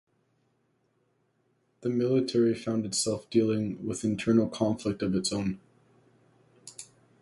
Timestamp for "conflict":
4.49-5.03